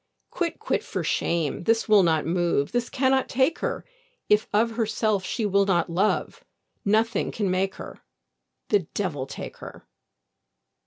[0.31, 3.85] Quit, quit, for shame, this will not move, This cannot take her;
[4.29, 6.43] If of herself she will not love,
[6.83, 7.99] Nothing can make her:
[8.69, 9.85] The devil take her!